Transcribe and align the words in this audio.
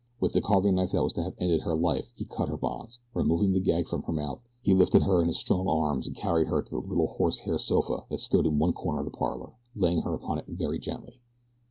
With 0.19 0.33
the 0.33 0.41
carving 0.41 0.73
knife 0.73 0.93
that 0.93 1.03
was 1.03 1.13
to 1.13 1.21
have 1.21 1.35
ended 1.37 1.61
her 1.61 1.75
life 1.75 2.11
he 2.15 2.25
cut 2.25 2.49
her 2.49 2.57
bonds. 2.57 2.97
Removing 3.13 3.53
the 3.53 3.59
gag 3.59 3.87
from 3.87 4.01
her 4.01 4.11
mouth 4.11 4.39
he 4.63 4.73
lifted 4.73 5.03
her 5.03 5.21
in 5.21 5.27
his 5.27 5.37
strong 5.37 5.67
arms 5.67 6.07
and 6.07 6.15
carried 6.15 6.47
her 6.47 6.63
to 6.63 6.69
the 6.71 6.79
little 6.81 7.05
horsehair 7.19 7.59
sofa 7.59 8.05
that 8.09 8.17
stood 8.19 8.47
in 8.47 8.57
one 8.57 8.73
corner 8.73 9.01
of 9.01 9.05
the 9.05 9.15
parlor, 9.15 9.51
laying 9.75 10.01
her 10.01 10.15
upon 10.15 10.39
it 10.39 10.45
very 10.47 10.79
gently. 10.79 11.21